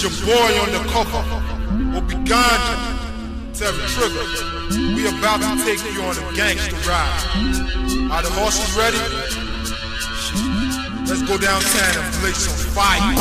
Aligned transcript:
Your 0.00 0.10
boy 0.24 0.52
on 0.62 0.72
the 0.72 0.80
cover. 0.88 1.22
Obiganja. 1.92 2.74
Terry 3.52 3.84
Trigger. 3.92 4.24
We 4.96 5.06
about 5.06 5.42
to 5.44 5.62
take 5.62 5.84
you 5.92 6.00
on 6.00 6.16
a 6.16 6.34
gangster 6.34 6.74
ride. 6.88 8.10
Are 8.10 8.22
the 8.22 8.30
horses 8.30 8.74
ready? 8.80 8.96
Let's 11.06 11.20
go 11.28 11.36
downtown 11.36 12.02
and 12.02 12.14
play 12.14 12.32
some 12.32 12.72
fire. 12.72 13.12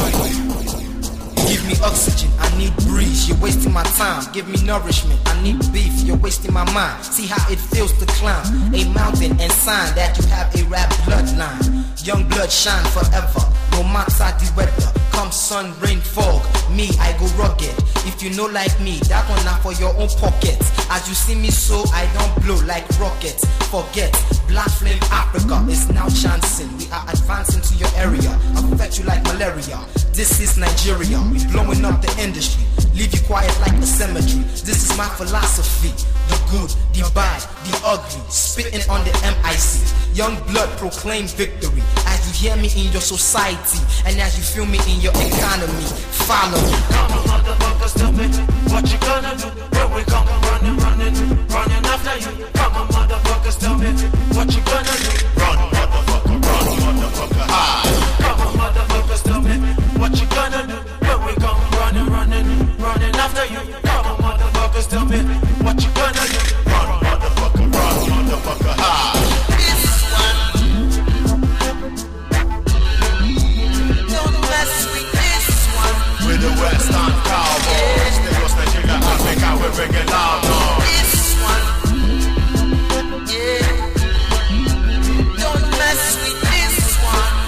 Give 1.49 1.65
me 1.67 1.73
oxygen, 1.83 2.31
I 2.39 2.57
need 2.57 2.73
breeze. 2.87 3.27
You're 3.27 3.39
wasting 3.39 3.73
my 3.73 3.83
time. 3.99 4.23
Give 4.31 4.47
me 4.47 4.63
nourishment, 4.63 5.19
I 5.25 5.41
need 5.43 5.59
beef. 5.73 5.91
You're 6.03 6.15
wasting 6.15 6.53
my 6.53 6.63
mind. 6.71 7.03
See 7.03 7.27
how 7.27 7.43
it 7.51 7.59
feels 7.59 7.91
to 7.99 8.05
climb 8.05 8.73
a 8.73 8.85
mountain 8.93 9.37
and 9.41 9.51
sign 9.51 9.93
that 9.95 10.17
you 10.17 10.25
have 10.27 10.55
a 10.55 10.63
rap 10.69 10.89
bloodline. 11.03 12.07
Young 12.07 12.25
blood 12.29 12.49
shine 12.49 12.85
forever, 12.91 13.41
no 13.79 13.87
matter 13.93 14.27
the 14.39 14.51
weather. 14.57 14.91
Come 15.11 15.31
sun, 15.31 15.73
rain, 15.79 15.99
fog, 15.99 16.43
me 16.75 16.89
I 16.99 17.15
go 17.17 17.25
rugged. 17.39 17.75
If 18.07 18.21
you 18.21 18.29
know 18.35 18.45
like 18.45 18.75
me, 18.79 18.99
that 19.07 19.23
one 19.29 19.43
not 19.45 19.61
for 19.63 19.73
your 19.73 19.95
own 19.95 20.09
pocket. 20.19 20.59
As 20.91 21.07
you 21.07 21.15
see 21.15 21.35
me 21.35 21.49
so, 21.49 21.83
I 21.93 22.03
don't 22.15 22.33
blow 22.43 22.59
like 22.65 22.87
rockets. 22.99 23.43
Forget, 23.71 24.11
black 24.47 24.69
flame 24.69 24.99
Africa 25.11 25.63
is 25.69 25.87
now 25.89 26.09
chancing. 26.09 26.69
We 26.77 26.91
are 26.91 27.05
advancing 27.07 27.61
to 27.61 27.73
your 27.75 27.91
area, 27.95 28.31
affect 28.59 28.99
you 28.99 29.05
like 29.05 29.23
malaria. 29.23 29.79
This 30.11 30.39
is 30.39 30.57
Nigeria, 30.57 31.19
we 31.31 31.39
blowing 31.47 31.85
up 31.85 32.01
the 32.01 32.11
industry. 32.21 32.63
Leave 32.95 33.13
you 33.13 33.21
quiet 33.23 33.53
like 33.61 33.75
a 33.79 33.85
cemetery. 33.87 34.43
My 34.99 35.07
philosophy. 35.15 35.95
The 36.27 36.35
good, 36.51 36.75
the 36.91 37.09
bad, 37.15 37.39
the 37.63 37.71
ugly. 37.85 38.19
Spitting 38.27 38.83
on 38.91 38.99
the 39.07 39.15
MIC. 39.23 39.63
Young 40.13 40.35
blood 40.51 40.67
proclaim 40.77 41.25
victory. 41.25 41.81
As 42.03 42.19
you 42.27 42.33
hear 42.35 42.57
me 42.59 42.67
in 42.75 42.91
your 42.91 42.99
society, 42.99 43.79
and 44.03 44.19
as 44.19 44.35
you 44.35 44.43
feel 44.43 44.65
me 44.65 44.77
in 44.91 44.99
your 44.99 45.15
economy. 45.15 45.87
Follow 46.27 46.59
me. 46.59 46.75
Come 46.91 47.15
on, 47.15 47.23
motherfuckers, 47.31 47.95
tell 47.95 48.11
me 48.11 48.27
what 48.67 48.91
you 48.91 48.99
gonna 48.99 49.39
do. 49.39 49.47
Where 49.71 49.87
we 49.87 50.03
come 50.03 50.27
running, 50.51 50.75
running, 50.83 51.15
running 51.47 51.83
after 51.87 52.19
you. 52.19 52.45
Come 52.59 52.75
on, 52.75 52.87
motherfuckers, 52.91 53.55
tell 53.55 53.77
me 53.79 53.95
what 54.35 54.51
you 54.51 54.59
gonna 54.67 54.78
With 76.39 76.55
the 76.55 76.61
West 76.63 76.87
End 76.87 77.19
Cowboys, 77.27 78.15
Lagos, 78.23 78.55
Nigeria, 78.55 78.95
Africa, 78.95 79.59
we 79.59 79.67
bring 79.75 79.91
it 79.91 80.07
loud 80.07 80.39
noise. 80.47 80.79
With 80.79 81.03
this 81.03 81.35
one 81.43 81.67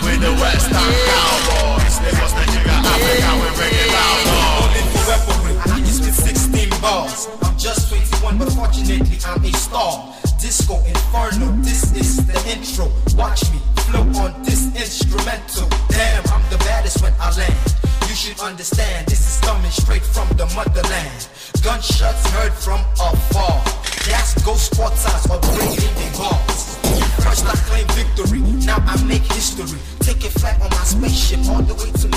With 0.03 0.20
the 0.20 0.33
West 0.44 0.67
End 0.75 0.95
Cowboys, 1.08 1.95
Lagos, 2.03 2.36
Nigeria, 2.36 2.83
Africa, 2.83 3.31
we 3.39 3.48
bring 3.56 3.72
it 3.72 3.88
loud 3.95 4.28
noise. 4.28 4.59
Only 4.59 4.83
for 4.92 5.08
weaponry, 5.08 5.55
I 5.55 5.80
can 5.80 5.88
spit 5.88 6.11
16 6.11 6.67
bars. 6.81 7.31
I'm 7.44 7.55
just 7.58 7.88
21, 7.88 8.39
but 8.39 8.52
fortunately 8.52 9.17
I'm 9.23 9.39
a 9.39 9.52
star. 9.55 10.03
Disco 10.38 10.83
Inferno, 10.83 11.48
this 11.64 11.95
is 11.95 12.28
the 12.28 12.36
intro. 12.52 12.92
Watch 13.16 13.50
me 13.53 13.59
flow 13.88 14.03
on 14.20 14.44
this 14.44 14.67
instrumental. 14.76 15.70
Damn, 15.88 16.28
I'm 16.28 16.44
the 16.52 16.58
baddest 16.67 17.02
when 17.02 17.14
I 17.22 17.31
land. 17.38 17.70
You 18.12 18.17
should 18.17 18.42
understand, 18.42 19.08
this 19.08 19.22
is 19.22 19.40
coming 19.40 19.72
straight 19.72 20.04
from 20.04 20.27
the 20.36 20.45
motherland. 20.54 21.27
Gunshots 21.64 22.30
heard 22.32 22.52
from 22.52 22.82
afar. 22.99 23.64
That's 24.04 24.36
ghost 24.44 24.76
quarters 24.76 25.23
or 25.32 25.39
breaking 25.55 25.95
the 25.95 26.11
bars. 26.20 26.76
First 27.23 27.48
I 27.48 27.55
claim 27.72 27.88
victory, 27.95 28.42
now 28.67 28.83
I 28.86 29.02
make 29.05 29.23
history. 29.32 29.80
Take 30.02 30.26
a 30.26 30.30
flight 30.30 30.60
on 30.60 30.72
my 30.72 30.83
spaceship 30.83 31.39
all 31.48 31.61
the 31.61 31.73
way 31.73 31.89
to 31.89 32.08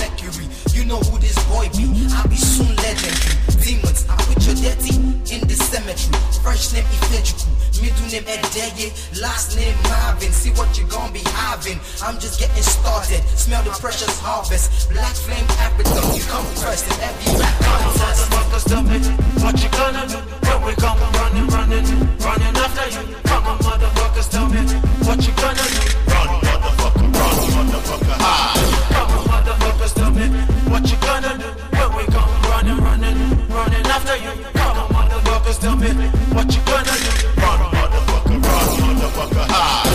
you 10.84 10.90
gon' 10.90 11.12
be 11.12 11.20
having. 11.32 11.78
I'm 12.02 12.18
just 12.18 12.38
getting 12.38 12.62
started. 12.62 13.22
Smell 13.36 13.62
the 13.62 13.70
precious 13.70 14.18
harvest. 14.20 14.90
Black 14.90 15.14
flame 15.14 15.44
Africa, 15.60 16.00
you 16.16 16.22
come 16.24 16.44
first 16.56 16.86
in 16.86 16.96
every 17.00 17.40
rap 17.40 17.54
Come 17.60 17.72
on, 17.72 17.80
contest. 17.94 18.30
motherfuckers, 18.30 18.64
tell 18.68 18.82
me 18.82 18.98
what 19.42 19.54
you 19.62 19.68
gonna 19.70 20.04
do. 20.08 20.18
Where 20.44 20.60
we 20.66 20.72
come 20.76 20.98
running, 21.20 21.46
running, 21.48 21.86
running 22.20 22.54
after 22.56 22.86
you. 22.92 23.02
Come 23.24 23.46
on, 23.46 23.58
motherfuckers, 23.58 24.28
tell 24.30 24.48
me 24.48 24.60
what 25.06 25.18
you 25.24 25.32
gonna 25.40 25.64
do. 25.64 25.80
Run, 26.10 26.28
motherfucker, 26.44 27.08
run, 27.16 27.36
motherfucker, 27.54 28.16
hide. 28.20 28.74
Come 28.94 29.10
on, 29.14 29.24
motherfuckers, 29.32 29.92
tell 29.94 30.10
me 30.10 30.26
what 30.70 30.84
you 30.90 30.96
gonna 31.00 31.32
do. 31.38 31.48
Where 31.76 31.90
we 31.96 32.04
come 32.12 32.30
running, 32.50 32.78
running, 32.84 33.18
running 33.48 33.86
after 33.88 34.16
you. 34.20 34.32
Come 34.52 34.78
on, 34.78 34.88
motherfuckers, 34.92 35.58
tell 35.60 35.76
me 35.76 35.90
what 36.34 36.48
you 36.54 36.60
gonna 36.68 36.94
do. 37.04 37.10
Run, 37.40 37.58
motherfucker, 37.72 38.36
run, 38.42 38.96
motherfucker, 39.00 39.46
hide. 39.48 39.93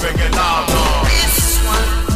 Bring 0.00 0.18
it 0.18 0.32
loud 0.32 0.68
noise. 0.68 1.06
With 1.08 1.18
this 1.18 1.58
one. 1.66 2.08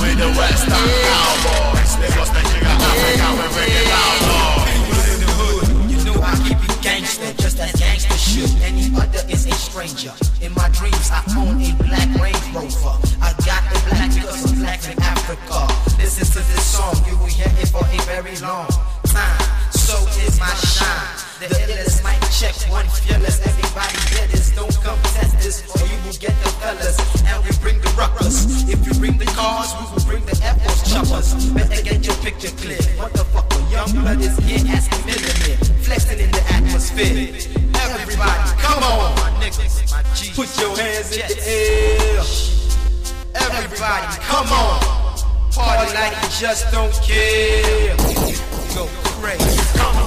We 0.00 0.08
the 0.14 0.30
West 0.38 0.66
End 0.66 0.92
Cowboys, 1.06 1.92
Lagos, 1.98 2.30
Nigeria, 2.32 2.74
Africa, 2.74 3.26
we 3.38 3.46
bring 3.54 3.72
it 3.74 3.86
loud 3.90 4.18
noise. 4.30 4.70
People 4.70 4.98
in 5.12 5.18
the 5.22 5.30
hood, 5.38 5.66
you 5.90 5.98
know 6.06 6.16
I 6.22 6.32
keep 6.46 6.58
it 6.62 6.74
gangster, 6.82 7.32
just 7.42 7.58
as 7.60 7.72
gangster 7.78 8.18
should. 8.18 8.50
Any 8.62 8.90
other 8.96 9.22
is 9.28 9.46
a 9.46 9.54
stranger. 9.54 10.12
In 10.40 10.52
my 10.54 10.68
dreams, 10.70 11.10
I 11.10 11.22
own 11.38 11.60
a 11.62 11.70
black 11.84 12.08
Range 12.20 12.46
Rover. 12.54 12.98
I 13.22 13.34
got 13.46 13.62
the 13.70 13.78
black 13.90 14.10
because 14.14 14.52
I'm 14.52 14.58
black 14.60 14.82
in 14.90 14.98
Africa. 15.02 15.66
Listen 15.98 16.26
to 16.26 16.40
this 16.50 16.64
song, 16.66 16.94
you 17.06 17.16
will 17.18 17.26
hear 17.26 17.50
it 17.58 17.68
for 17.68 17.84
a 17.84 17.98
very 18.06 18.36
long 18.38 18.68
The 21.42 21.58
illest 21.58 22.04
mic 22.06 22.22
check, 22.30 22.54
one 22.70 22.86
fearless. 22.86 23.42
Everybody 23.42 23.98
get 24.14 24.30
this, 24.30 24.54
don't 24.54 24.70
come 24.78 24.98
test 25.10 25.34
this, 25.42 25.58
or 25.74 25.82
you 25.90 25.98
will 26.06 26.14
get 26.22 26.34
the 26.38 26.50
fellas. 26.62 26.96
And 27.26 27.42
we 27.42 27.50
bring 27.58 27.80
the 27.82 27.90
ruckus. 27.98 28.46
If 28.70 28.86
you 28.86 28.94
bring 28.94 29.18
the 29.18 29.26
cars, 29.34 29.74
we 29.74 29.84
will 29.90 30.04
bring 30.06 30.24
the 30.24 30.38
Air 30.38 30.54
Force 30.62 30.86
choppers. 30.86 31.50
Better 31.50 31.82
get 31.82 32.06
your 32.06 32.14
picture 32.22 32.54
clear. 32.62 32.78
Motherfucker, 32.94 33.58
young 33.72 33.90
blood 33.90 34.20
is 34.20 34.38
here 34.46 34.62
as 34.70 34.86
a 34.86 34.98
millionaire. 35.02 35.58
Flexing 35.82 36.20
in 36.20 36.30
the 36.30 36.42
atmosphere. 36.54 37.34
Everybody, 37.74 38.50
come 38.62 38.82
on, 38.84 39.14
my 39.18 39.30
niggas, 39.42 39.90
my 39.90 40.02
G. 40.14 40.30
Put 40.38 40.46
your 40.62 40.76
hands 40.78 41.10
in 41.10 41.26
the 41.26 41.38
air. 41.42 42.22
Everybody, 43.34 44.06
come 44.30 44.46
on. 44.46 44.78
Party 45.50 45.92
like 45.92 46.14
you 46.22 46.28
just 46.38 46.70
don't 46.70 46.94
care. 47.02 47.96
Go 48.74 48.86
crazy. 49.18 49.58
Come 49.76 49.96
on, 49.96 50.01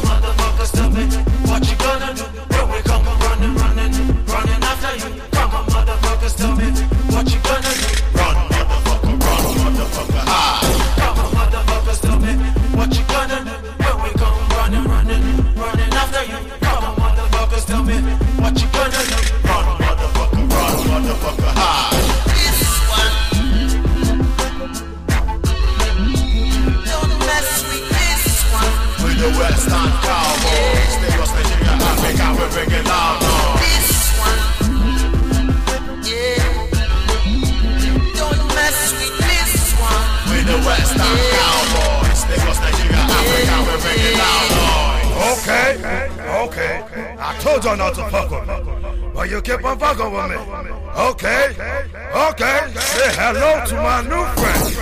Okay, 46.45 46.79
okay. 46.83 47.15
I 47.17 47.35
told 47.39 47.63
y'all 47.63 47.75
not 47.75 47.95
to 47.95 48.07
fuck 48.09 48.29
with 48.29 48.47
me. 48.47 48.55
But 49.15 49.29
you 49.31 49.41
keep 49.41 49.65
on 49.65 49.79
fucking 49.79 50.11
with 50.11 50.29
me. 50.29 50.35
Okay, 50.95 51.55
okay. 52.13 52.71
Say 52.75 53.09
hello 53.17 53.65
to 53.65 53.75
my 53.75 54.01
new 54.03 54.23
friend. 54.37 54.75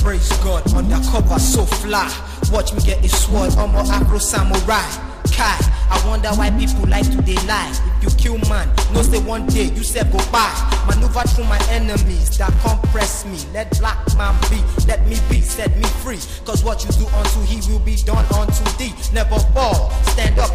Praise 0.00 0.32
God, 0.44 0.72
undercover, 0.74 1.38
so 1.40 1.64
fly. 1.64 2.08
Watch 2.52 2.72
me 2.72 2.80
get 2.82 3.04
a 3.04 3.08
sword, 3.08 3.52
I'm 3.54 3.74
a 3.74 3.80
Afro 3.80 4.18
samurai. 4.18 4.86
Kai, 5.32 5.58
I 5.90 6.02
wonder 6.06 6.28
why 6.30 6.50
people 6.50 6.86
like 6.88 7.10
to 7.10 7.46
lie. 7.46 7.70
If 8.02 8.02
you 8.02 8.10
kill 8.18 8.38
man, 8.48 8.68
no 8.94 9.02
say 9.02 9.18
one 9.20 9.46
day 9.46 9.64
you 9.74 9.82
said 9.82 10.10
go 10.12 10.18
by. 10.32 10.50
Maneuver 10.88 11.22
through 11.28 11.44
my 11.44 11.60
enemies 11.70 12.38
that 12.38 12.52
compress 12.62 13.24
me. 13.26 13.38
Let 13.52 13.78
black 13.78 13.98
man 14.16 14.34
be, 14.50 14.62
let 14.86 15.06
me 15.06 15.16
be, 15.28 15.40
set 15.40 15.76
me 15.76 15.84
free. 16.02 16.18
Cause 16.44 16.64
what 16.64 16.82
you 16.84 16.90
do 16.92 17.06
unto 17.08 17.40
he 17.42 17.60
will 17.70 17.78
be 17.80 17.96
done 17.96 18.24
unto 18.34 18.64
thee 18.78 18.92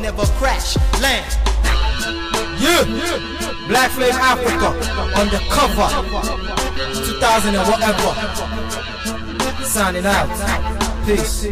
never 0.06 0.26
crash. 0.38 0.78
Land. 1.02 1.26
Yeah. 2.62 2.84
Black 3.68 3.90
Flame 3.90 4.14
Africa. 4.14 4.70
Undercover. 5.20 5.90
2000 7.06 7.56
and 7.56 7.68
whatever. 7.68 8.12
Signing 9.66 10.06
out. 10.06 10.30
Peace. 11.08 11.46